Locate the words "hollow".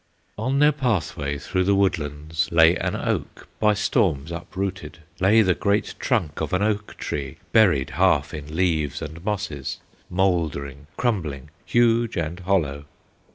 12.39-12.85